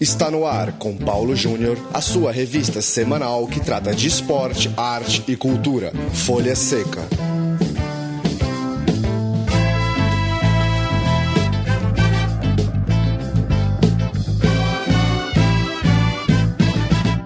[0.00, 5.24] Está no ar com Paulo Júnior, a sua revista semanal que trata de esporte, arte
[5.26, 5.92] e cultura.
[6.14, 7.00] Folha Seca.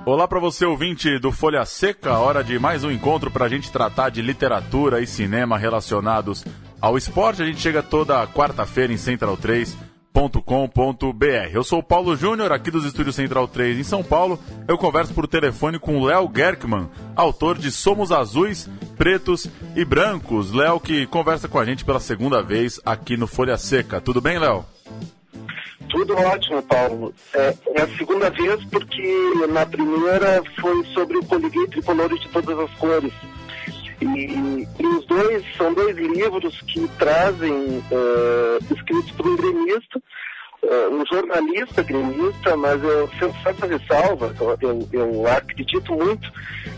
[0.07, 3.70] Olá para você ouvinte do Folha Seca, hora de mais um encontro para a gente
[3.70, 6.43] tratar de literatura e cinema relacionados
[6.80, 7.43] ao esporte.
[7.43, 11.51] A gente chega toda quarta-feira em Central 3 com.br.
[11.52, 14.38] Eu sou o Paulo Júnior, aqui dos Estúdios Central 3 em São Paulo.
[14.69, 20.52] Eu converso por telefone com Léo Gerkman, autor de Somos Azuis, Pretos e Brancos.
[20.52, 24.01] Léo que conversa com a gente pela segunda vez aqui no Folha Seca.
[24.01, 24.65] Tudo bem, Léo?
[25.88, 27.15] Tudo ótimo, Paulo.
[27.35, 32.59] É, é, a segunda vez porque na primeira foi sobre o coliguei tricolor de todas
[32.59, 33.13] as cores.
[34.02, 40.02] E, e, os dois são dois livros que trazem, uh, escritos por um gremista,
[40.63, 46.32] uh, um jornalista gremista, mas eu sempre faço a ressalva, eu, eu acredito muito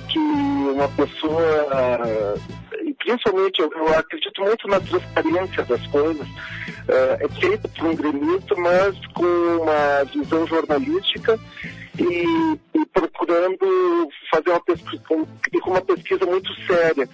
[0.09, 6.27] que uma pessoa, uh, principalmente eu, eu, acredito muito na transparência das coisas,
[6.87, 11.41] é feito por um gremista, mas com uma visão jornalística
[11.99, 15.03] e, e procurando fazer uma pesquisa,
[15.67, 17.09] uma pesquisa muito séria.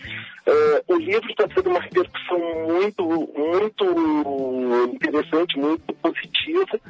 [0.47, 3.05] Uh, o livro está tendo uma repercussão muito,
[3.37, 6.81] muito interessante, muito positiva.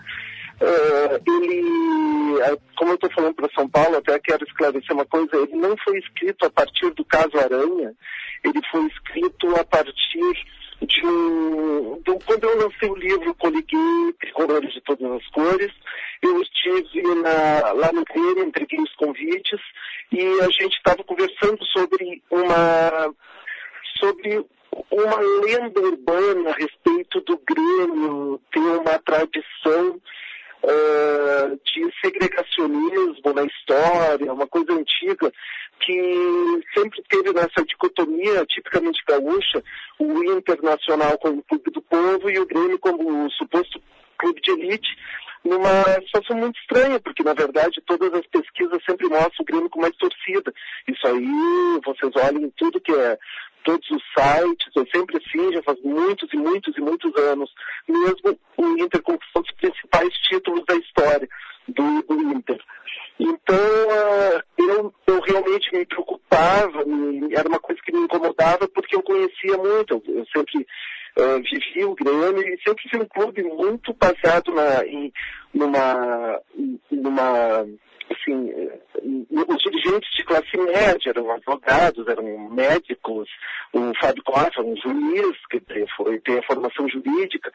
[0.60, 5.56] Uh, ele, como eu estou falando para São Paulo, até quero esclarecer uma coisa, ele
[5.56, 7.92] não foi escrito a partir do caso Aranha,
[8.44, 10.32] ele foi escrito a partir
[10.82, 15.72] de um, de um, quando eu lancei o livro Coliguei Tricolores de Todas as Cores,
[16.22, 19.60] eu estive na, lá no Grêmio, entreguei os convites
[20.12, 23.14] e a gente estava conversando sobre uma
[23.98, 24.44] sobre
[24.90, 30.00] uma lenda urbana a respeito do Grêmio ter uma tradição
[30.62, 35.32] uh, de segregacionismo na história, uma coisa antiga
[35.80, 39.62] que sempre teve nessa dicotomia tipicamente gaúcha,
[39.98, 43.80] o Internacional como clube do povo e o Grêmio como o suposto
[44.20, 44.88] clube de elite,
[45.42, 49.80] numa situação muito estranha, porque na verdade todas as pesquisas sempre mostram o Grêmio com
[49.80, 50.52] mais torcida.
[50.86, 53.18] Isso aí, vocês olhem em tudo que é,
[53.64, 57.50] todos os sites, é sempre assim, já faz muitos e muitos e muitos anos,
[57.88, 61.28] mesmo o Inter conquistando os principais títulos da história
[61.68, 62.60] do, do Inter.
[63.18, 68.96] Então, uh, eu, eu realmente me preocupava, me, era uma coisa que me incomodava porque
[68.96, 70.66] eu conhecia muito, eu, eu sempre
[71.16, 75.12] uh, vivi o Grêmio e sempre fui um clube muito baseado na, em,
[75.54, 76.40] numa,
[76.90, 77.66] numa
[78.12, 78.52] assim,
[79.02, 83.28] os dirigentes de classe média eram advogados, eram médicos,
[83.72, 85.62] o Fábio Costa, um juiz, que
[85.96, 87.52] foi, tem a formação jurídica,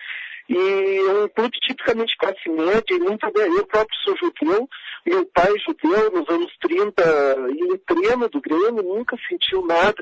[0.48, 4.70] e é um clube tipicamente classe média, e muito bem, eu próprio sou judeu,
[5.06, 7.04] meu pai judeu, nos anos 30,
[7.52, 10.02] e treino do Grêmio, nunca sentiu nada.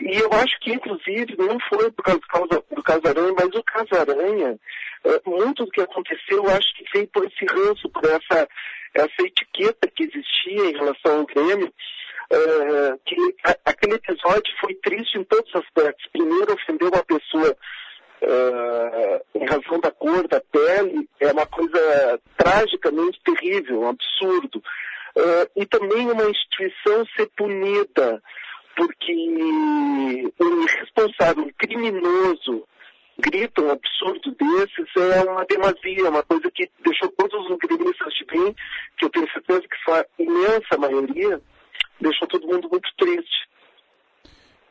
[0.00, 4.58] E eu acho que, inclusive, não foi por causa, causa do Casaranha, mas o Casaranha,
[5.04, 8.48] é, muito do que aconteceu, eu acho que veio por esse ranço, por essa,
[8.94, 15.18] essa etiqueta que existia em relação ao Grêmio, uh, que a, aquele episódio foi triste
[15.18, 16.06] em todos os aspectos.
[16.12, 17.56] Primeiro, ofendeu uma pessoa
[18.22, 24.62] uh, em razão da cor da pele, é uma coisa tragicamente terrível, um absurdo.
[25.16, 28.22] Uh, e também uma instituição ser punida
[28.76, 29.12] porque
[30.40, 32.64] um irresponsável, um criminoso
[33.18, 38.24] grita um absurdo desses é uma demasia, uma coisa que deixou todos os gremistas de
[38.26, 38.54] bem,
[38.98, 41.40] que eu tenho certeza que são a imensa maioria,
[42.00, 43.48] deixou todo mundo muito triste.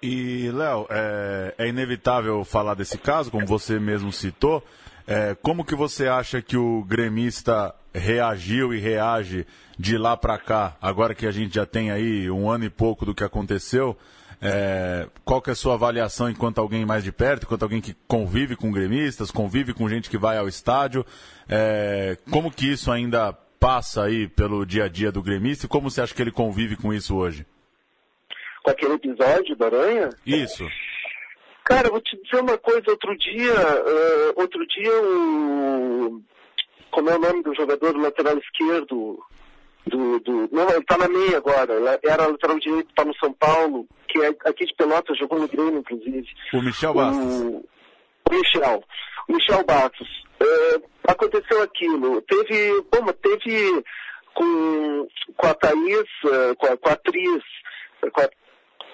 [0.02, 4.64] E, Léo, é, é, inevitável falar desse caso, como você mesmo citou.
[5.08, 9.46] É, como que você acha que o gremista reagiu e reage
[9.78, 13.06] de lá para cá, agora que a gente já tem aí um ano e pouco
[13.06, 13.98] do que aconteceu?
[14.42, 17.96] É, qual que é a sua avaliação enquanto alguém mais de perto, enquanto alguém que
[18.08, 21.06] convive com gremistas, convive com gente que vai ao estádio?
[21.50, 25.90] É, como que isso ainda passa aí pelo dia a dia do gremista e como
[25.90, 27.46] você acha que ele convive com isso hoje?
[28.66, 30.10] com aquele episódio da aranha?
[30.26, 30.68] Isso.
[31.64, 36.22] Cara, vou te dizer uma coisa, outro dia, uh, outro dia o.
[36.96, 39.22] Como é o nome do jogador do lateral esquerdo?
[39.86, 42.00] Do, do, não, ele tá na meia agora.
[42.02, 45.80] Era lateral direito, tá no São Paulo, que é aqui de Pelotas, jogou no Grêmio,
[45.80, 46.26] inclusive.
[46.54, 47.42] O Michel Bastos.
[47.42, 47.66] O,
[48.30, 48.84] o Michel.
[49.28, 50.08] O Michel Bastos.
[50.42, 52.22] Uh, aconteceu aquilo.
[52.22, 52.82] Teve.
[52.90, 53.84] Como, teve
[54.34, 57.44] com, com a Thaís, uh, com, a, com a atriz,
[58.10, 58.30] com a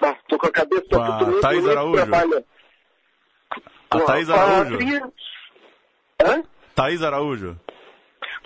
[0.00, 1.94] Tá, tô com a cabeça com a Thaís Araújo.
[1.94, 2.44] Trabalha.
[3.88, 5.12] A Thaís Araújo.
[6.20, 6.42] Hã?
[6.74, 7.56] Thaís Araújo.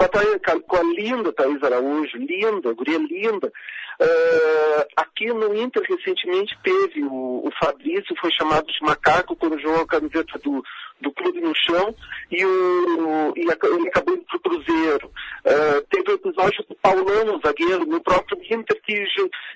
[0.05, 3.53] A, Thaís, com a linda Thaís Araújo, linda, guria linda.
[3.99, 9.81] Uh, aqui no Inter recentemente teve o, o Fabrício, foi chamado de macaco quando jogou
[9.81, 10.63] a camiseta do,
[11.01, 11.95] do clube no chão
[12.31, 13.51] e, o, e ele
[13.89, 15.11] acabou indo para o Cruzeiro.
[15.47, 19.07] Uh, teve o episódio do Paulão, zagueiro, no próprio Inter, que,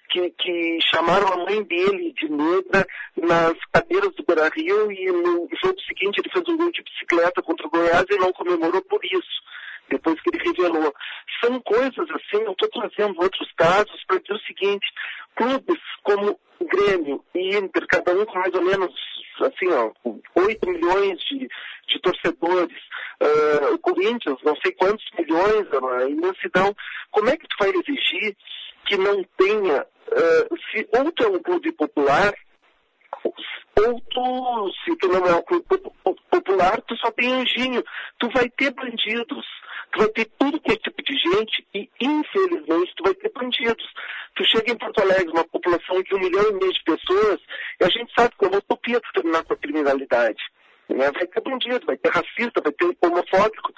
[0.09, 2.87] que, que chamaram a mãe dele de negra
[3.19, 7.43] nas cadeiras do Beira Rio e no jogo seguinte ele fez um gol de bicicleta
[7.43, 9.51] contra o Goiás e não comemorou por isso
[9.91, 10.95] depois que ele revelou.
[11.45, 14.87] São coisas assim, eu estou trazendo outros casos para dizer o seguinte,
[15.37, 18.95] clubes como Grêmio e Inter, cada um com mais ou menos
[19.41, 19.91] assim, ó,
[20.35, 21.49] 8 milhões de,
[21.89, 22.77] de torcedores,
[23.23, 26.75] uh, Corinthians, não sei quantos milhões, a imensidão,
[27.11, 28.37] como é que tu vai exigir
[28.87, 32.35] que não tenha, uh, se ou tu é um clube popular,
[33.81, 35.65] ou tu, se tu não é clube
[36.31, 37.83] popular, tu só tem anjinho,
[38.19, 39.47] tu vai ter bandidos,
[39.93, 43.87] tu vai ter tudo que é tipo de gente e, infelizmente, tu vai ter bandidos.
[44.37, 47.41] Tu chega em Porto Alegre, uma população de um milhão e meio de pessoas,
[47.81, 50.43] e a gente sabe que é uma utopia tu terminar com a criminalidade.
[50.89, 51.11] Né?
[51.11, 53.73] Vai ter bandido, vai ter racista, vai ter homofóbico.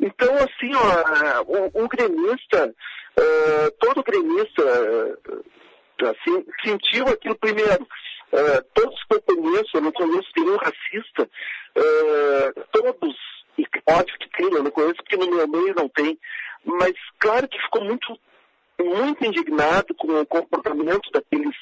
[0.00, 2.74] Então, assim, ó, o, o gremista,
[3.18, 7.86] uh, todo gremista, uh, assim, sentiu aquilo primeiro.
[8.32, 11.30] Uh, todos que eu conheço, eu não conheço nenhum racista,
[12.72, 13.16] todos
[13.58, 16.18] e óbvio que tem, eu não conheço porque no meu meio não tem.
[16.64, 18.18] Mas claro que ficou muito,
[18.78, 21.56] muito indignado com o comportamento daqueles,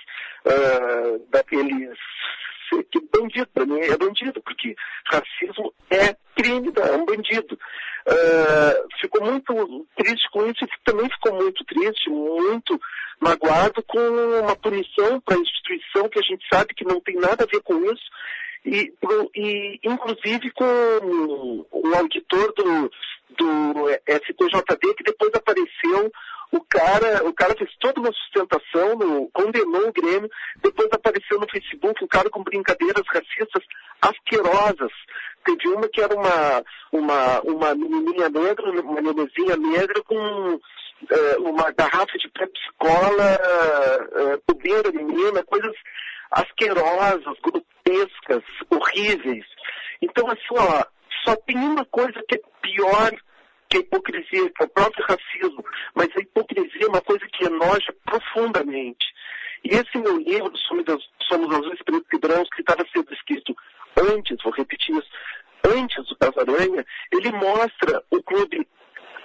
[0.47, 1.99] uh, daqueles
[2.91, 4.75] que bandido, para mim é bandido, porque
[5.07, 7.59] racismo é crime, é um bandido.
[8.07, 12.81] Uh, ficou muito triste com isso e também ficou muito triste, muito
[13.25, 17.45] magoado com uma punição para a instituição que a gente sabe que não tem nada
[17.45, 18.05] a ver com isso
[18.65, 18.93] e,
[19.35, 22.91] e inclusive com o auditor do,
[23.37, 26.11] do STJD, que depois apareceu,
[26.53, 30.31] o cara, o cara fez toda uma sustentação, no, condenou o Grêmio,
[30.63, 33.63] depois apareceu no Facebook um cara com brincadeiras racistas
[34.01, 34.93] asquerosas.
[35.45, 40.61] Teve uma que era uma, uma, uma menininha negra, uma nenezinha negra com
[41.39, 45.75] uma garrafa de Pepsi Cola, é, cobrindo a menina, coisas
[46.31, 49.45] asquerosas, grotescas, horríveis.
[50.01, 50.85] Então, assim, ó,
[51.25, 53.11] só tem uma coisa que é pior
[53.69, 55.65] que a hipocrisia, que é o próprio racismo,
[55.95, 59.07] mas a hipocrisia é uma coisa que enoja profundamente.
[59.65, 63.55] E esse meu livro, Somos Azuis, Pretos e Brancos, que estava sendo escrito
[63.97, 65.09] antes, vou repetir isso,
[65.65, 68.69] antes do Casaranha, ele mostra o clube.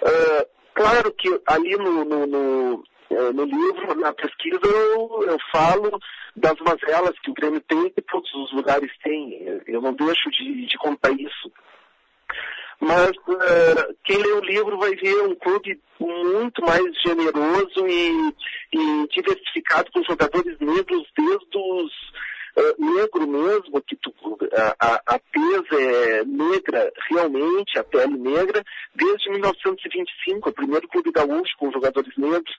[0.02, 0.49] Uh,
[0.80, 6.00] claro que ali no, no, no, eh, no livro, na pesquisa, eu, eu falo
[6.34, 9.60] das mazelas que o Grêmio tem que todos os lugares têm.
[9.66, 11.52] Eu não deixo de, de contar isso.
[12.80, 18.34] Mas uh, quem lê o livro vai ver um clube muito mais generoso e,
[18.72, 21.92] e diversificado com jogadores negros desde os
[22.56, 24.12] uh, negro mesmo, que tu,
[24.78, 25.20] a, a
[25.72, 28.64] é negra realmente, a pele negra,
[28.94, 32.54] desde 1925, o primeiro clube gaúcho com jogadores negros,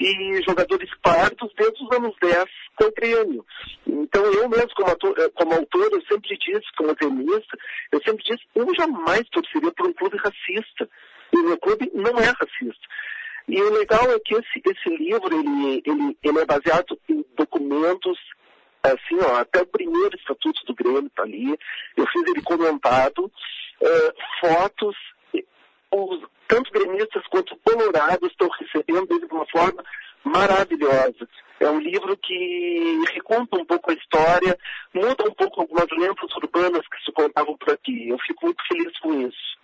[0.00, 2.44] e jogadores pardos desde os anos 10
[2.76, 3.46] com o Grêmio.
[3.86, 7.56] Então eu mesmo, como, ator, eh, como autor, eu sempre disse, como tenista,
[7.92, 10.88] eu sempre disse, eu jamais torceria por um clube racista.
[11.32, 12.86] E o meu clube não é racista.
[13.48, 18.18] E o legal é que esse, esse livro, ele, ele, ele é baseado em documentos
[18.92, 21.58] assim, ó, até o primeiro estatuto do Grêmio está ali,
[21.96, 24.96] eu fiz ele comentado, uh, fotos,
[25.90, 29.82] os, tanto gremistas quanto colorados estão recebendo ele de uma forma
[30.24, 31.28] maravilhosa.
[31.60, 34.58] É um livro que reconta um pouco a história,
[34.92, 38.08] muda um pouco algumas lendas urbanas que se contavam por aqui.
[38.08, 39.54] Eu fico muito feliz com isso.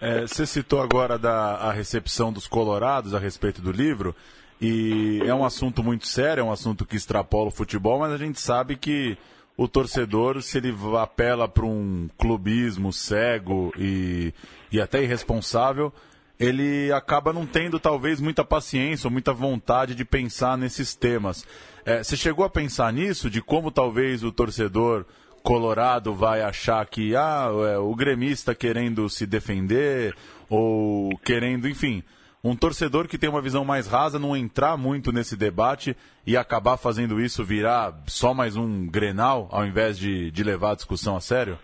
[0.00, 4.14] É, você citou agora da, a recepção dos colorados a respeito do livro.
[4.60, 8.16] E é um assunto muito sério, é um assunto que extrapola o futebol, mas a
[8.16, 9.16] gente sabe que
[9.56, 14.32] o torcedor, se ele apela para um clubismo cego e,
[14.70, 15.92] e até irresponsável,
[16.38, 21.44] ele acaba não tendo talvez muita paciência ou muita vontade de pensar nesses temas.
[21.84, 25.04] É, você chegou a pensar nisso, de como talvez o torcedor
[25.42, 30.14] colorado vai achar que ah, é, o gremista querendo se defender
[30.48, 32.02] ou querendo, enfim,
[32.42, 36.76] um torcedor que tem uma visão mais rasa não entrar muito nesse debate e acabar
[36.76, 41.20] fazendo isso virar só mais um grenal ao invés de, de levar a discussão a
[41.20, 41.58] sério?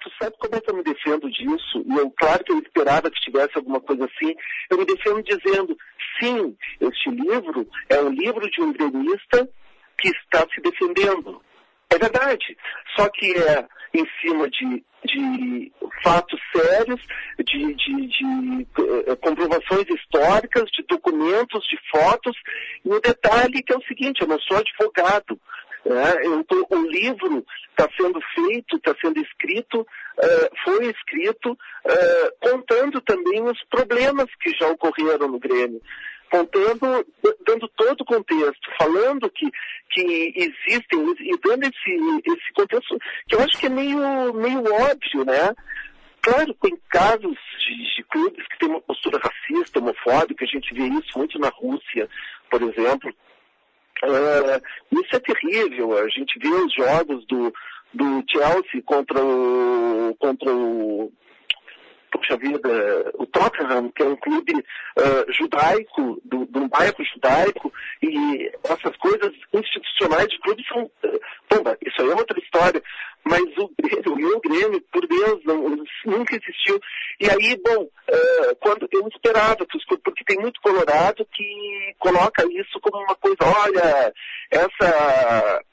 [0.00, 1.82] Tu sabe como é que eu me defendo disso?
[1.86, 4.34] E eu, claro que eu esperava que tivesse alguma coisa assim.
[4.70, 5.76] Eu me defendo dizendo,
[6.20, 9.48] sim, este livro é um livro de um gremista
[9.98, 11.40] que está se defendendo.
[11.94, 12.56] É verdade.
[12.96, 15.72] Só que é em cima de, de
[16.02, 17.00] fatos sérios,
[17.38, 22.36] de, de, de uh, comprovações históricas, de documentos, de fotos.
[22.84, 25.38] E o detalhe que é o seguinte, eu não sou advogado.
[25.84, 26.14] Né?
[26.48, 31.56] Tô, o livro está sendo feito, está sendo escrito, uh, foi escrito,
[32.40, 35.80] contando também os problemas que já ocorreram no Grêmio
[36.30, 37.06] contando,
[37.46, 39.50] dando todo o contexto, falando que,
[39.90, 45.24] que existem e dando esse, esse contexto que eu acho que é meio, meio óbvio,
[45.24, 45.54] né?
[46.22, 50.84] Claro, tem casos de, de clubes que têm uma postura racista, homofóbica, a gente vê
[50.84, 52.08] isso muito na Rússia,
[52.50, 53.14] por exemplo.
[54.02, 57.52] Uh, isso é terrível, a gente vê os jogos do,
[57.92, 61.12] do Chelsea contra o, contra o
[62.14, 68.50] puxa vida, o Tottenham, que é um clube uh, judaico, do, um bairro judaico, e
[68.64, 70.84] essas coisas institucionais de clube são.
[70.84, 72.82] Uh, isso aí é outra história.
[73.24, 76.78] Mas o meu Grêmio, por Deus, não, nunca existiu.
[77.18, 79.66] E aí, bom, uh, quando eu esperava,
[80.04, 84.12] porque tem muito colorado que coloca isso como uma coisa, olha,
[84.50, 85.64] essa,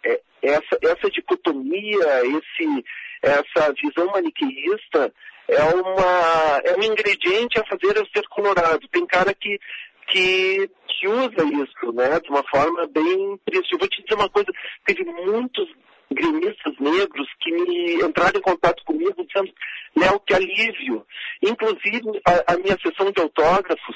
[0.41, 2.86] essa, essa dicotomia, esse,
[3.21, 5.13] essa visão maniqueísta,
[5.51, 8.88] é, uma, é um ingrediente a fazer eu ser colorado.
[8.89, 9.60] Tem cara que,
[10.08, 13.74] que, que usa isso, né, de uma forma bem triste.
[13.74, 14.51] Eu vou te dizer uma coisa,
[14.86, 15.67] teve muitos
[16.12, 19.53] gremistas negros que me entraram em contato comigo dizendo,
[19.96, 21.05] Léo, que alívio.
[21.41, 23.96] Inclusive, a, a minha sessão de autógrafos,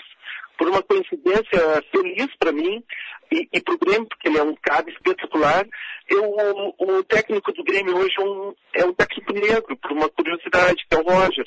[0.58, 2.84] por uma coincidência feliz para mim
[3.32, 5.66] e, e para o Grêmio, porque ele é um cara espetacular.
[6.10, 10.10] Eu, o, o, técnico do Grêmio hoje é um, é um técnico negro, por uma
[10.10, 11.46] curiosidade, que é o Roger.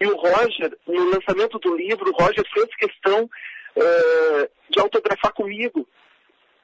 [0.00, 5.86] E o Roger, no lançamento do livro, o Roger fez questão uh, de autografar comigo.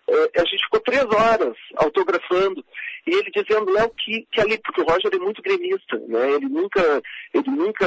[0.06, 2.64] Uh, a gente ficou três horas autografando.
[3.06, 6.32] E ele dizendo, Léo, que, que ali, porque o Roger é muito gremista, né?
[6.32, 7.02] Ele nunca,
[7.34, 7.86] ele nunca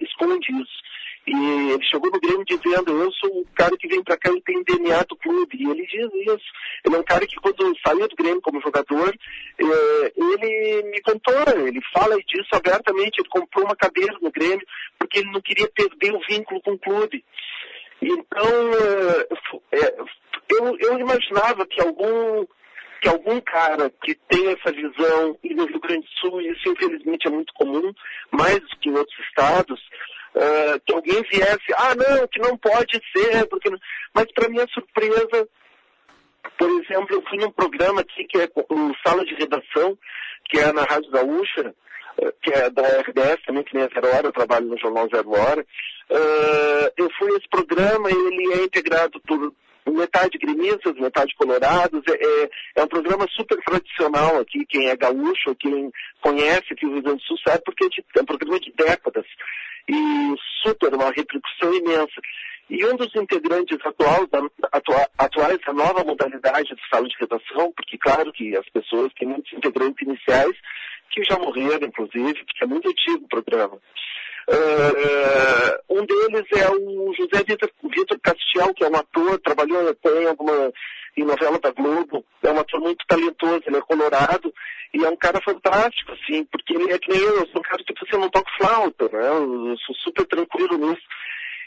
[0.00, 0.88] esconde isso.
[1.28, 4.40] E ele chegou no Grêmio dizendo, eu sou o cara que vem para cá e
[4.40, 5.58] tem DNA do clube.
[5.58, 6.46] E ele diz isso.
[6.86, 9.14] Ele é um cara que quando saiu do Grêmio como jogador,
[9.58, 14.66] é, ele me contou, ele fala disso abertamente, ele comprou uma cadeira no Grêmio,
[14.98, 17.22] porque ele não queria perder o vínculo com o clube.
[18.00, 18.72] Então,
[19.70, 19.96] é, é,
[20.48, 22.46] eu, eu imaginava que algum
[23.00, 27.28] que algum cara que tem essa visão, e no Rio Grande do Sul isso infelizmente
[27.28, 27.92] é muito comum,
[28.32, 29.80] mais do que em outros estados,
[30.38, 33.78] uh, que alguém viesse, ah não, que não pode ser, porque não...
[34.14, 35.48] mas para minha surpresa,
[36.56, 39.98] por exemplo, eu fui num programa aqui que é um sala de redação,
[40.48, 41.74] que é na Rádio Gaúcha,
[42.18, 45.08] uh, que é da RDS também, que nem a Zero Hora, eu trabalho no Jornal
[45.08, 45.66] Zero Hora.
[46.10, 49.52] Uh, eu fui nesse programa e ele é integrado por
[49.92, 52.02] metade gremistas, metade colorados.
[52.08, 54.64] É, é, é, um programa super tradicional aqui.
[54.66, 55.90] Quem é gaúcho, quem
[56.20, 59.26] conhece aqui o Rio Grande do Sul sabe, porque é um programa de décadas.
[59.88, 62.20] E super, uma repercussão imensa.
[62.70, 64.42] E um dos integrantes atuais da,
[64.72, 69.28] atua, atuais da nova modalidade de sala de redação, porque claro que as pessoas têm
[69.28, 70.54] muitos integrantes iniciais
[71.18, 73.78] que já morreram, inclusive, porque é muito antigo o programa.
[74.48, 80.26] Uh, um deles é o José Vitor, Castiel, que é um ator, trabalhou até em
[80.26, 80.72] alguma
[81.16, 84.54] em novela da Globo, é um ator muito talentoso, ele é colorado,
[84.94, 87.62] e é um cara fantástico, assim, porque ele é que nem eu, eu sou um
[87.62, 89.28] cara que você não toca flauta, né?
[89.28, 91.02] Eu sou super tranquilo nisso.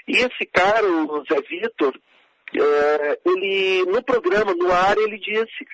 [0.08, 5.67] E esse cara, o Zé Vitor, uh, ele, no programa, no ar, ele disse,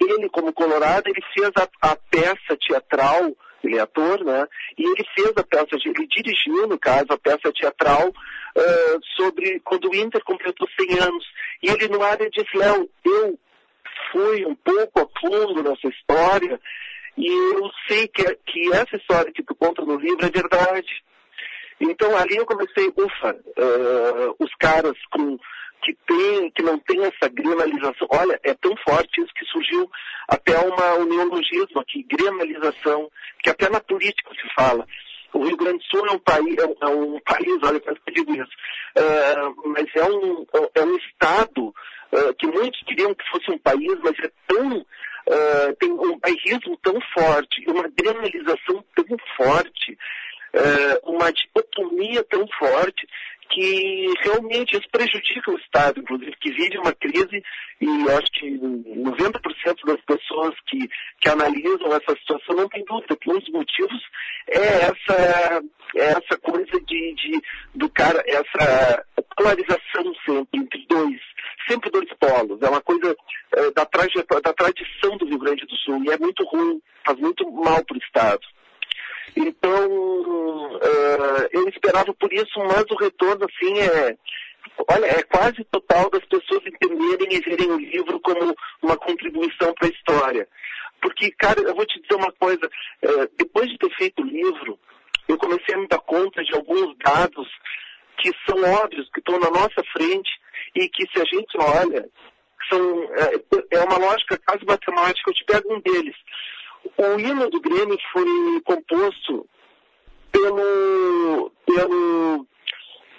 [0.00, 4.46] ele como colorado, ele fez a, a peça teatral ele é ator, né?
[4.76, 9.88] E ele fez a peça, ele dirigiu, no caso, a peça teatral uh, sobre quando
[9.88, 11.24] o Inter completou 100 anos.
[11.62, 13.38] E ele no ele disse, Léo, eu
[14.10, 16.60] fui um pouco a fundo nessa história
[17.16, 21.02] e eu sei que, que essa história que tu conta no livro é verdade.
[21.80, 25.38] Então ali eu comecei, ufa, uh, os caras com
[25.82, 28.06] que tem, que não tem essa granalização.
[28.10, 29.90] Olha, é tão forte isso que surgiu
[30.28, 33.10] até uma, um neologismo aqui, granalização,
[33.42, 34.86] que até na política se fala.
[35.32, 38.10] O Rio Grande do Sul é um país, é um, é país olha, quase que
[38.10, 38.52] eu digo isso,
[38.98, 43.98] uh, mas é um, é um estado uh, que muitos queriam que fosse um país,
[44.02, 49.98] mas é tão, uh, tem um bairrismo tão forte, uma granalização tão forte,
[51.04, 53.08] uma dicotomia tão forte,
[53.52, 57.42] que realmente isso prejudica o Estado, inclusive, que vive uma crise
[57.80, 60.88] e acho que 90% das pessoas que,
[61.20, 64.02] que analisam essa situação não tem dúvida que um dos motivos
[64.48, 65.62] é essa,
[65.96, 67.42] é essa coisa de, de,
[67.74, 69.04] do cara, essa
[69.36, 71.20] polarização sempre entre dois,
[71.68, 72.60] sempre dois polos.
[72.62, 73.14] É uma coisa
[73.54, 73.84] é, da,
[74.40, 76.02] da tradição do Rio Grande do Sul.
[76.04, 78.40] E é muito ruim, faz muito mal para o Estado.
[79.36, 79.88] Então,
[80.76, 84.16] uh, eu esperava por isso, mas o retorno, assim, é,
[84.88, 89.88] olha, é quase total das pessoas entenderem e verem o livro como uma contribuição para
[89.88, 90.48] a história.
[91.00, 94.78] Porque, cara, eu vou te dizer uma coisa, uh, depois de ter feito o livro,
[95.28, 97.48] eu comecei a me dar conta de alguns dados
[98.18, 100.30] que são óbvios, que estão na nossa frente
[100.74, 102.08] e que se a gente olha,
[102.68, 106.14] são, é, é uma lógica quase matemática, eu te pego um deles.
[106.98, 109.48] O hino do Grêmio foi composto
[110.30, 112.46] pelo, pelo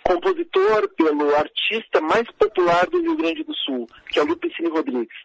[0.04, 5.18] compositor, pelo artista mais popular do Rio Grande do Sul, que é o Lupicínio Rodrigues.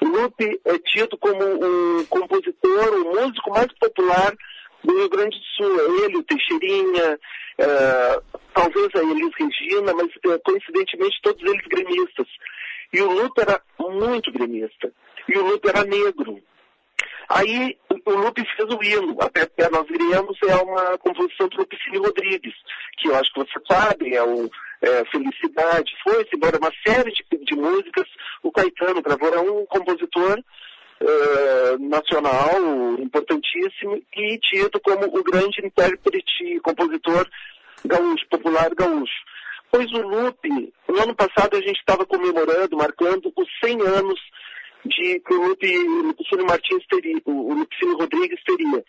[0.00, 4.34] O Lupe é tido como o compositor, o músico mais popular
[4.84, 5.80] do Rio Grande do Sul.
[5.80, 7.18] É ele, o Teixeirinha,
[7.58, 8.22] é,
[8.54, 12.26] talvez a Elis Regina, mas é, coincidentemente todos eles gremistas.
[12.92, 14.92] E o Lupe era muito gremista.
[15.28, 16.42] E o Lupe era negro.
[17.28, 22.02] Aí o Lupe fez o hino, até, até nós iremos, é uma composição do Lupicínio
[22.02, 22.54] Rodrigues,
[22.98, 24.48] que eu acho que você sabe, é o
[24.80, 28.06] é, Felicidade, foi-se embora uma série de, de, músicas,
[28.42, 30.38] o Caetano gravou, é um compositor
[31.00, 32.60] é, nacional
[33.00, 37.26] importantíssimo e tido como o grande intérprete e compositor
[37.84, 39.24] gaúcho, popular gaúcho.
[39.70, 44.20] Pois o Lupe, no ano passado a gente estava comemorando, marcando os 100 anos
[44.86, 48.84] de que o Lupe, Lupicínio Martins teria, o Lupicínio Rodrigues teria.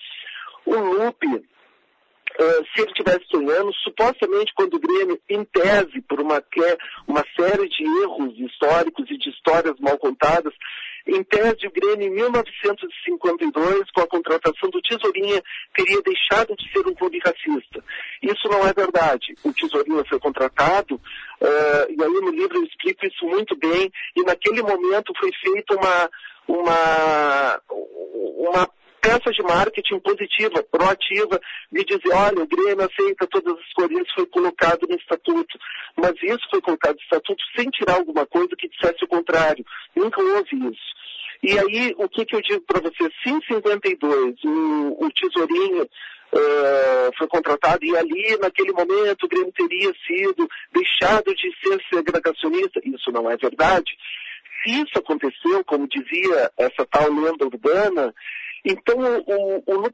[0.65, 6.43] O Lupe, uh, se ele tivesse sonhando, supostamente quando o Grêmio, em tese, por uma,
[7.07, 10.53] uma série de erros históricos e de histórias mal contadas,
[11.07, 15.41] em tese, o Grêmio, em 1952, com a contratação do Tesourinha,
[15.75, 17.83] teria deixado de ser um clube racista.
[18.21, 19.33] Isso não é verdade.
[19.43, 24.23] O Tesourinha foi contratado, uh, e aí no livro eu explico isso muito bem, e
[24.23, 26.09] naquele momento foi feita uma,
[26.47, 27.61] uma,
[28.37, 28.69] uma
[29.07, 31.39] peça de marketing positiva, proativa,
[31.71, 35.57] de dizer, olha, o Grêmio aceita todas as cores, foi colocado no estatuto.
[35.95, 39.65] Mas isso foi colocado no estatuto sem tirar alguma coisa que dissesse o contrário.
[39.95, 40.97] Nunca houve isso.
[41.41, 43.09] E aí, o que, que eu digo para você?
[43.23, 49.53] Se em 52 o, o Tesourinho uh, foi contratado e ali, naquele momento, o Grêmio
[49.53, 53.91] teria sido deixado de ser segregacionista, isso não é verdade.
[54.63, 58.13] Se isso aconteceu, como dizia essa tal lenda urbana,
[58.69, 59.87] então o, o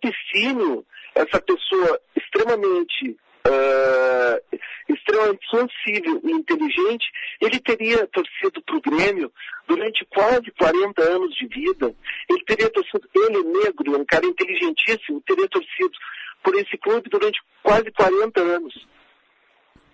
[1.15, 4.59] essa pessoa extremamente uh,
[4.89, 7.05] extremamente sensível e inteligente,
[7.41, 9.31] ele teria torcido para o Grêmio
[9.67, 11.93] durante quase 40 anos de vida.
[12.29, 15.91] Ele teria torcido, ele negro, um cara inteligentíssimo, teria torcido
[16.43, 18.87] por esse clube durante quase 40 anos.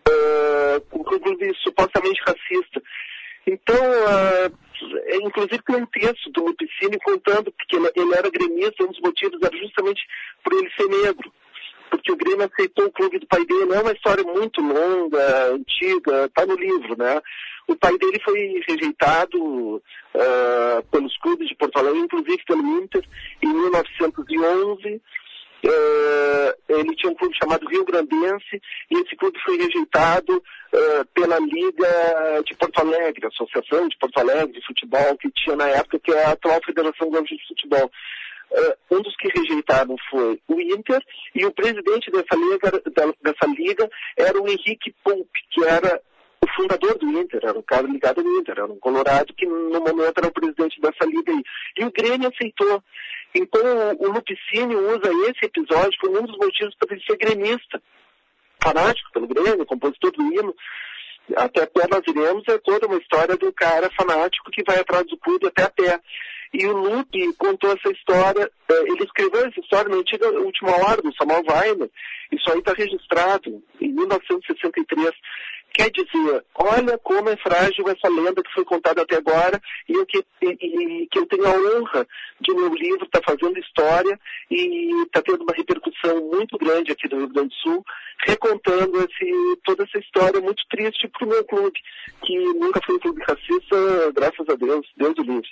[0.07, 2.81] Uh, um clube supostamente racista.
[3.51, 8.87] Então, uh, inclusive tem um texto do Lupicínio contando, porque ele, ele era gremista, um
[8.87, 10.01] dos motivos era justamente
[10.43, 11.31] por ele ser negro
[11.89, 13.73] porque o Grêmio aceitou o clube do pai dele.
[13.73, 17.21] É uma história muito longa, antiga, está no livro, né?
[17.67, 23.03] O pai dele foi rejeitado uh, pelos clubes de Porto Alegre, inclusive pelo Inter,
[23.41, 25.01] em 1911.
[25.61, 31.37] Uh, ele tinha um clube chamado Rio Grandense e esse clube foi rejeitado uh, pela
[31.39, 36.11] Liga de Porto Alegre, Associação de Porto Alegre de Futebol, que tinha na época, que
[36.11, 37.91] é a atual Federação Gaúcha de Futebol.
[38.51, 41.03] Uh, um dos que rejeitaram foi o Inter
[41.35, 42.71] e o presidente dessa liga,
[43.21, 46.01] dessa liga era o Henrique Pope, que era
[46.59, 50.17] fundador do Inter, era um cara ligado ao Inter, era um colorado que no momento
[50.17, 51.43] era o presidente dessa liga aí.
[51.77, 52.83] E o Grêmio aceitou.
[53.33, 53.61] Então
[53.97, 57.81] o, o Lupicínio usa esse episódio como um dos motivos para ele ser gremista.
[58.61, 60.53] Fanático pelo Grêmio, compositor do hino.
[61.37, 65.17] Até pé nós iremos, é toda uma história do cara fanático que vai atrás do
[65.17, 65.99] clube até a pé.
[66.51, 70.99] E o Lupe contou essa história, é, ele escreveu essa história na antiga Última Hora,
[70.99, 71.89] do Samuel Weiner.
[72.31, 75.11] Isso aí está registrado em 1963.
[75.73, 80.05] Quer dizer, olha como é frágil essa lenda que foi contada até agora e, eu
[80.05, 82.07] que, e que eu tenho a honra
[82.41, 87.07] de meu livro estar tá fazendo história e está tendo uma repercussão muito grande aqui
[87.07, 87.85] do Rio Grande do Sul,
[88.25, 91.79] recontando esse, toda essa história muito triste para o meu clube,
[92.25, 95.49] que nunca foi um clube racista, graças a Deus, Deus do livre.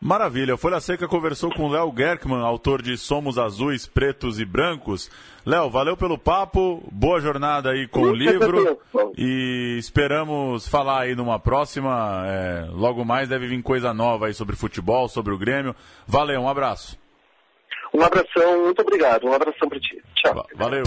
[0.00, 0.56] Maravilha.
[0.56, 5.10] Folha Seca conversou com Léo Gerkman, autor de Somos Azuis, Pretos e Brancos.
[5.44, 8.78] Léo, valeu pelo papo, boa jornada aí com o livro
[9.16, 12.22] e esperamos falar aí numa próxima.
[12.26, 15.74] É, logo mais deve vir coisa nova aí sobre futebol, sobre o Grêmio.
[16.06, 16.96] Valeu, um abraço.
[17.92, 19.26] Um abração, muito obrigado.
[19.26, 20.00] Um abração para ti.
[20.14, 20.46] Tchau.
[20.54, 20.84] Valeu.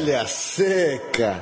[0.00, 1.36] Folha Seca.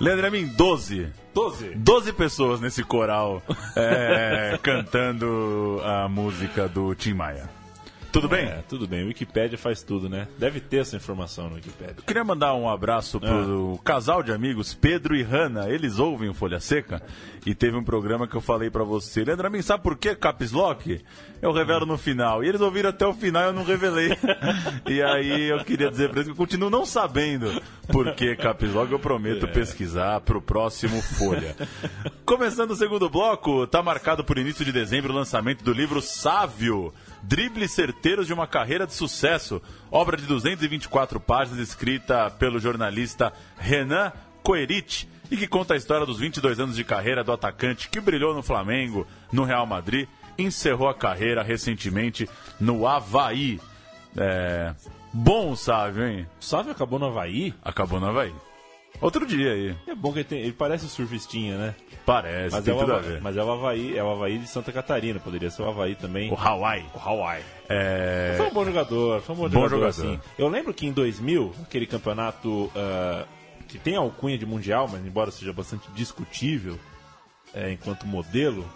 [0.00, 1.12] Leandro Amin, 12.
[1.34, 1.74] 12.
[1.74, 3.42] 12 pessoas nesse coral
[3.76, 7.57] é, cantando a música do Tim Maia.
[8.10, 8.46] Tudo bem?
[8.46, 9.04] É, tudo bem.
[9.04, 10.26] O Wikipedia faz tudo, né?
[10.38, 11.96] Deve ter essa informação no Wikipedia.
[12.06, 13.82] Queria mandar um abraço pro Ah.
[13.84, 15.68] casal de amigos, Pedro e Hanna.
[15.68, 17.02] Eles ouvem o Folha Seca
[17.44, 19.22] e teve um programa que eu falei pra você.
[19.24, 21.00] Leandro Amin, sabe por que Caps Lock?
[21.42, 22.42] Eu revelo no final.
[22.42, 24.10] E eles ouviram até o final e eu não revelei.
[24.88, 27.60] e aí eu queria dizer pra eles que eu continuo não sabendo
[27.92, 28.90] por que Caps Lock.
[28.90, 29.48] Eu prometo É.
[29.48, 31.54] pesquisar pro próximo Folha.
[32.24, 36.92] Começando o segundo bloco, tá marcado por início de dezembro o lançamento do livro Sávio.
[37.22, 39.62] Dribles certeiros de uma carreira de sucesso.
[39.90, 46.18] Obra de 224 páginas, escrita pelo jornalista Renan Coerit e que conta a história dos
[46.18, 50.94] 22 anos de carreira do atacante que brilhou no Flamengo, no Real Madrid, encerrou a
[50.94, 52.28] carreira recentemente
[52.60, 53.60] no Havaí.
[54.16, 54.74] É...
[55.12, 56.26] Bom o Sávio, hein?
[56.40, 57.54] O Sávio acabou no Havaí.
[57.62, 58.32] Acabou no Havaí.
[59.00, 59.76] Outro dia aí.
[59.86, 61.74] É bom que ele, tem, ele parece surfistinha, né?
[62.04, 65.20] Parece, Mas é, o Havaí, mas é o Havaí, é o Havaí de Santa Catarina.
[65.20, 66.32] Poderia ser o Havaí também.
[66.32, 66.84] O Hawaii.
[66.94, 67.44] O Hawaii.
[67.68, 68.34] É...
[68.36, 70.14] Foi um bom jogador, foi um bom, Bom jogador, jogador.
[70.14, 70.20] assim.
[70.38, 73.24] Eu lembro que em 2000, aquele campeonato ah,
[73.68, 76.78] que tem alcunha de mundial, mas embora seja bastante discutível
[77.54, 78.66] é, enquanto modelo,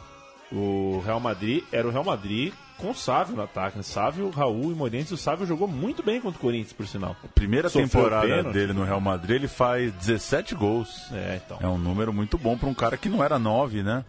[0.52, 2.52] o Real Madrid era o Real Madrid
[2.82, 3.76] com o Sávio no ataque.
[3.76, 3.82] né?
[3.82, 5.14] Sávio, Raul e Morense.
[5.14, 7.16] O Sávio jogou muito bem contra o Corinthians, por sinal.
[7.34, 8.52] Primeira Sofreu temporada pênalti.
[8.52, 11.06] dele no Real Madrid, ele faz 17 gols.
[11.12, 11.58] É, então.
[11.60, 14.04] É um número muito bom para um cara que não era 9, né?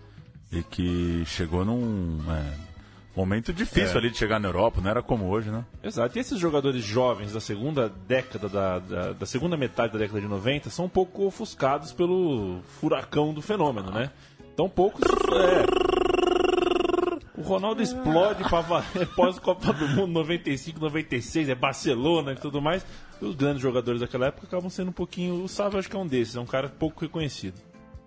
[0.51, 2.53] E que chegou num é,
[3.15, 3.97] momento difícil É.
[3.99, 5.63] ali de chegar na Europa, não era como hoje, né?
[5.83, 6.17] Exato.
[6.17, 10.27] E esses jogadores jovens da segunda década, da, da, da segunda metade da década de
[10.27, 14.09] 90, são um pouco ofuscados pelo furacão do fenômeno, né?
[14.53, 15.01] Então poucos.
[15.31, 16.02] É.
[17.43, 18.81] O Ronaldo explode para
[19.17, 22.85] pós-Copa do Mundo 95, 96, é Barcelona e tudo mais.
[23.21, 25.43] E os grandes jogadores daquela época acabam sendo um pouquinho.
[25.43, 27.55] O Sávio acho que é um desses, é um cara pouco reconhecido.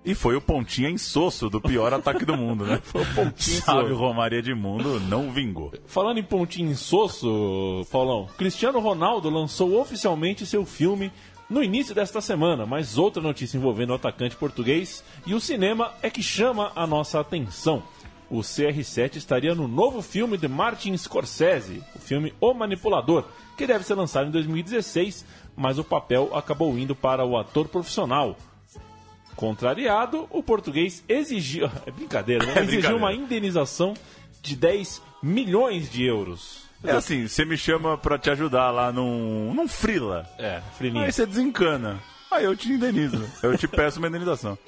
[0.02, 2.80] E foi o pontinha insosso do pior ataque do mundo, né?
[2.84, 3.92] Foi o pontinha Sabe.
[3.92, 5.72] Romaria de Mundo não vingou.
[5.84, 11.10] Falando em pontinho insosso, Paulão, Cristiano Ronaldo lançou oficialmente seu filme
[11.50, 16.08] no início desta semana, mas outra notícia envolvendo o atacante português e o cinema é
[16.08, 17.82] que chama a nossa atenção.
[18.28, 23.24] O CR7 estaria no novo filme de Martin Scorsese, o filme O Manipulador,
[23.56, 25.24] que deve ser lançado em 2016,
[25.56, 28.36] mas o papel acabou indo para o ator profissional.
[29.36, 31.70] Contrariado, o português exigiu.
[31.86, 32.52] É brincadeira, né?
[32.56, 32.96] É exigiu brincadeira.
[32.96, 33.94] uma indenização
[34.42, 36.66] de 10 milhões de euros.
[36.82, 40.28] É assim, você me chama pra te ajudar lá num, num frila.
[40.38, 41.04] É, frilinha.
[41.04, 42.00] Aí você desencana.
[42.30, 43.24] Aí eu te indenizo.
[43.42, 44.58] Eu te peço uma indenização.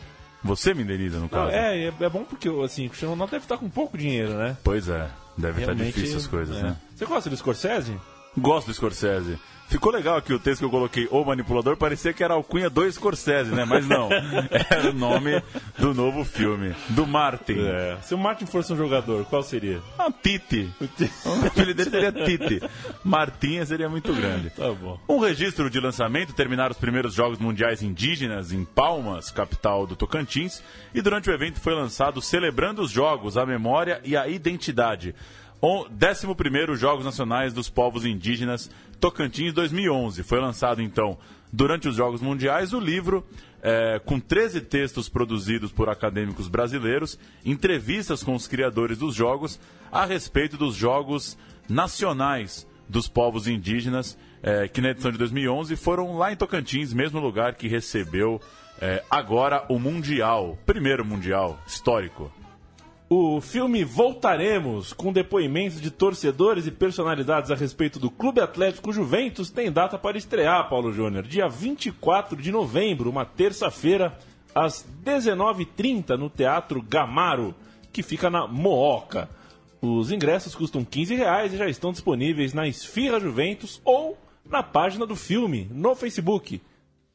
[0.43, 1.51] Você me indeniza, no Não, caso.
[1.51, 4.57] é, é, é bom porque assim, o Cristiano Ronaldo deve estar com pouco dinheiro, né?
[4.63, 6.63] Pois é, deve estar Realmente, difícil as coisas, é.
[6.63, 6.77] né?
[6.95, 7.97] Você gosta do Scorsese?
[8.37, 9.39] Gosto do Scorsese.
[9.69, 12.91] Ficou legal aqui o texto que eu coloquei, O Manipulador, parecia que era Alcunha do
[12.91, 13.67] Scorsese, né?
[13.67, 14.09] Mas não,
[14.71, 15.43] era o nome
[15.79, 17.59] do novo filme, do Martin.
[17.61, 17.99] É.
[18.01, 19.83] Se o Martin fosse um jogador, qual seria?
[19.99, 20.73] Ah, Tite.
[20.81, 22.63] O apelido dele seria Tite.
[23.05, 24.49] Martinha seria muito grande.
[24.51, 24.99] Tá bom.
[25.07, 30.63] Um registro de lançamento terminaram os primeiros Jogos Mundiais Indígenas em Palmas, capital do Tocantins,
[30.95, 35.15] e durante o evento foi lançado Celebrando os Jogos, a Memória e a Identidade.
[35.61, 40.23] O 11º Jogos Nacionais dos Povos Indígenas Tocantins 2011.
[40.23, 41.19] Foi lançado, então,
[41.53, 43.27] durante os Jogos Mundiais, o livro
[43.61, 49.59] é, com 13 textos produzidos por acadêmicos brasileiros, entrevistas com os criadores dos jogos
[49.91, 51.37] a respeito dos jogos
[51.69, 57.19] nacionais dos povos indígenas, é, que na edição de 2011 foram lá em Tocantins, mesmo
[57.19, 58.41] lugar que recebeu
[58.81, 62.33] é, agora o Mundial, primeiro Mundial histórico.
[63.11, 69.49] O filme Voltaremos, com depoimentos de torcedores e personalidades a respeito do Clube Atlético Juventus,
[69.49, 74.19] tem data para estrear, Paulo Júnior, dia 24 de novembro, uma terça-feira,
[74.55, 77.55] às 19h30, no Teatro Gamaro,
[77.91, 79.31] que fica na Mooca.
[79.81, 85.07] Os ingressos custam 15 reais e já estão disponíveis na Esfirra Juventus ou na página
[85.07, 86.61] do filme, no Facebook.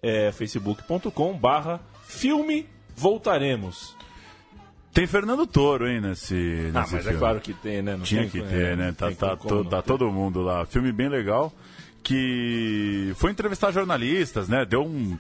[0.02, 3.96] É facebook.com barra filme Voltaremos.
[4.94, 7.18] Tem Fernando Toro, hein, nesse, nesse Ah, mas é filme.
[7.18, 7.96] claro que tem, né?
[7.96, 8.94] Não Tinha tem- que ter, é, né?
[8.96, 10.66] Tá, tá, como to- tá todo mundo lá.
[10.66, 11.52] Filme bem legal.
[12.04, 14.66] Que foi entrevistar jornalistas, né?
[14.66, 15.18] Deu um.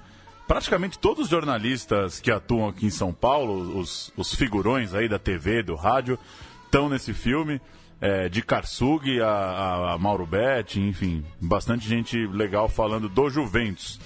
[0.48, 5.18] Praticamente todos os jornalistas que atuam aqui em São Paulo, os, os figurões aí da
[5.18, 6.20] TV, do rádio,
[6.66, 7.60] estão nesse filme.
[8.02, 13.98] É, de Karsug a, a, a Mauro Betti, enfim, bastante gente legal falando do Juventus.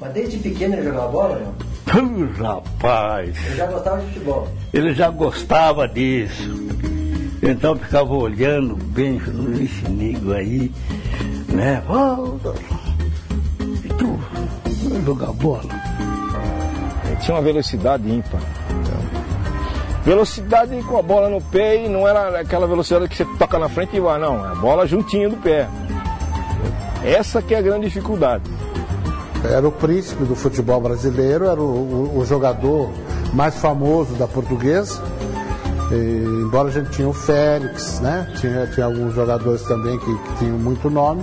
[0.00, 1.66] Mas desde pequeno ele jogava bola, não?
[2.02, 4.48] Uh, rapaz, Ele já gostava de futebol.
[4.72, 6.66] ele já gostava disso.
[7.42, 10.72] Então ficava olhando bem, falando, esse nego aí,
[11.48, 11.82] né?
[11.88, 12.38] Oh,
[13.84, 14.18] e tu,
[14.90, 15.62] vai jogar bola?
[17.20, 18.40] tinha uma velocidade ímpar.
[20.04, 23.68] Velocidade com a bola no pé e não era aquela velocidade que você toca na
[23.68, 24.44] frente e vai, não.
[24.46, 25.68] É a bola juntinho do pé.
[27.04, 28.44] Essa que é a grande dificuldade.
[29.44, 31.64] Era o príncipe do futebol brasileiro, era o,
[32.14, 32.90] o- o jogador
[33.32, 35.00] mais famoso da portuguesa.
[35.92, 35.94] E,
[36.42, 38.32] embora a gente tinha o Félix, né?
[38.40, 41.22] Tinha, tinha alguns jogadores também que, que tinham muito nome,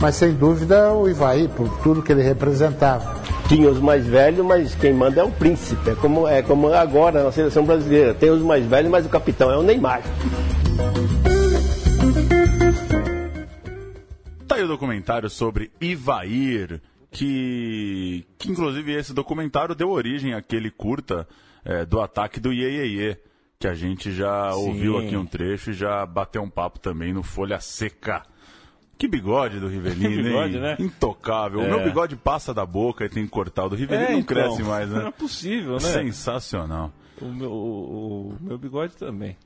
[0.00, 3.16] mas sem dúvida o Ivaí, por tudo que ele representava.
[3.48, 5.90] Tinha os mais velhos, mas quem manda é o príncipe.
[5.90, 8.14] É como, é como agora na seleção brasileira.
[8.14, 10.02] Tem os mais velhos, mas o capitão é o Neymar.
[14.46, 16.80] Tá aí o documentário sobre Ivair,
[17.16, 21.26] que, que inclusive esse documentário deu origem àquele curta
[21.64, 23.16] é, do ataque do Iê, Iê, Iê,
[23.58, 24.58] que a gente já Sim.
[24.68, 28.22] ouviu aqui um trecho e já bateu um papo também no Folha Seca.
[28.98, 30.76] Que bigode do Rivelino, bigode, né?
[30.78, 31.60] Intocável.
[31.60, 31.68] O É.
[31.68, 33.64] meu bigode passa da boca e tem que cortar.
[33.64, 35.10] O do Rivelino não então, cresce mais, Não é né?
[35.18, 35.80] possível, né?
[35.80, 36.92] Sensacional.
[37.20, 39.36] O meu, o- o meu bigode também.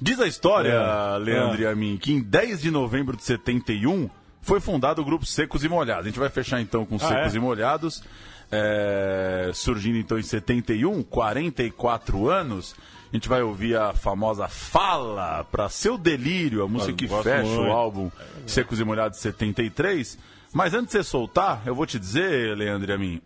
[0.00, 1.18] Diz a história, É.
[1.18, 1.64] Leandro É.
[1.64, 4.10] e a mim, que em 10 de novembro de 71
[4.42, 6.04] foi fundado o grupo Secos e Molhados.
[6.04, 7.36] A gente vai fechar então com Ah, Secos é?
[7.36, 8.02] e Molhados,
[8.50, 12.74] é, surgindo então em 71, 44 anos.
[13.12, 17.42] A gente vai ouvir a famosa Fala para Seu Delírio, a música Eu que fecha
[17.44, 17.68] muito.
[17.68, 18.10] o álbum
[18.46, 20.18] Secos e Molhados 73.
[20.52, 23.20] Mas antes de você soltar, eu vou te dizer, Leandro e a mim,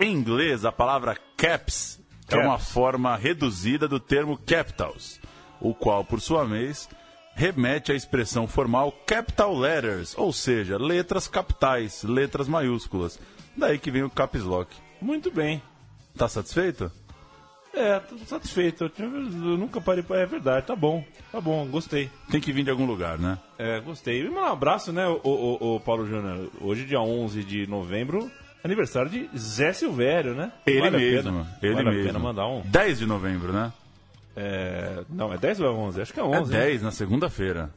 [0.00, 2.46] em inglês, a palavra caps, é Caps.
[2.46, 5.20] uma forma reduzida do termo capitals,
[5.60, 6.88] o qual, por sua vez,
[7.34, 13.18] remete à expressão formal capital letters, ou seja, letras capitais, letras maiúsculas.
[13.56, 14.74] Daí que vem o caps lock.
[15.00, 15.60] Muito bem.
[16.16, 16.90] Tá satisfeito?
[17.74, 18.84] É, tô satisfeito.
[18.84, 20.18] Eu, tinha- eu nunca parei pra.
[20.20, 21.02] É verdade, tá bom.
[21.30, 22.10] Tá bom, gostei.
[22.30, 23.38] Tem que vir de algum lugar, né?
[23.58, 24.20] É, gostei.
[24.22, 26.50] E um abraço, né, o, o, o Paulo Júnior.
[26.60, 28.30] Hoje, dia 11 de novembro,
[28.62, 30.52] aniversário de Zé Silvério, né?
[30.66, 32.02] Ele Vale mesmo, pena- ele vale mesmo.
[32.02, 32.60] a pena mandar um.
[32.60, 33.72] 10 de novembro, né?
[34.36, 36.00] É, não, é 10 ou é 11?
[36.02, 36.52] Acho que é É 11.
[36.52, 36.58] né?
[36.60, 37.70] 10 na segunda-feira.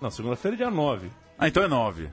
[0.00, 1.08] Não, segunda-feira é dia 9.
[1.38, 2.08] Ah, então é 9.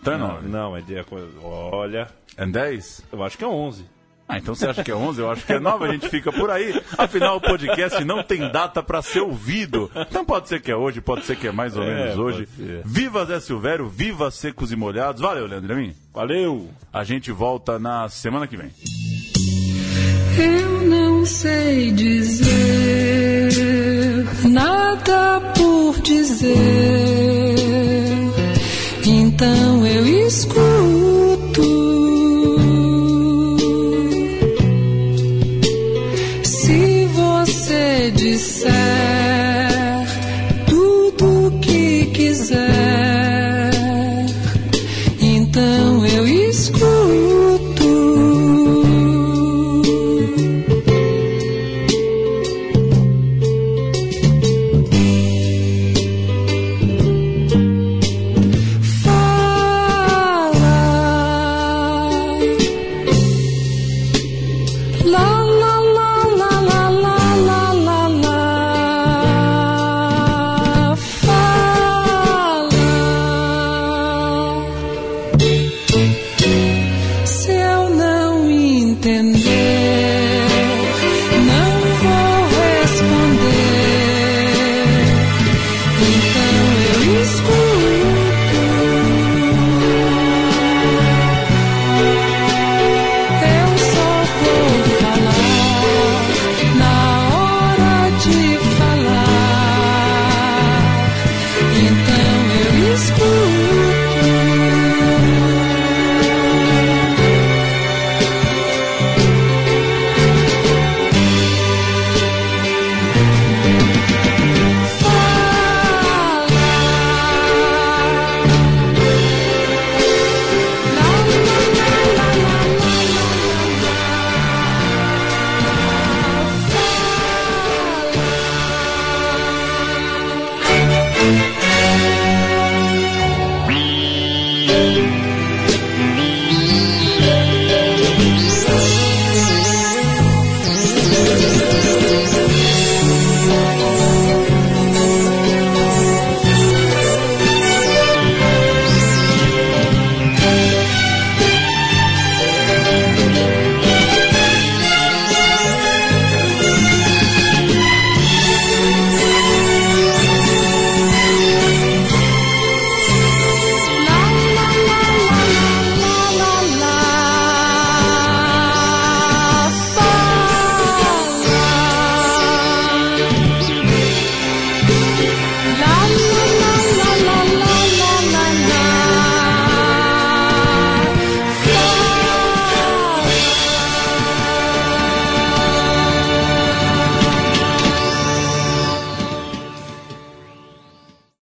[0.00, 0.48] Então é Não, 9.
[0.48, 1.04] não, é dia.
[1.42, 3.04] Olha, É 10?
[3.12, 3.84] eu acho que é 11.
[4.26, 5.20] Ah, então você acha que é 11?
[5.20, 6.82] Eu acho que é 9, a gente fica por aí.
[6.96, 9.90] Afinal, o podcast não tem data para ser ouvido.
[9.94, 12.46] Então pode ser que é hoje, pode ser que é mais ou É, menos hoje.
[12.46, 12.80] ser.
[12.86, 15.20] Viva Zé Silvério, viva Secos e Molhados.
[15.20, 15.94] Valeu, Leandro Amin.
[16.12, 16.70] Valeu!
[16.90, 18.70] A gente volta na semana que vem.
[20.38, 23.54] Eu não sei dizer
[24.44, 26.54] nada por dizer,
[29.06, 31.03] então eu escuto.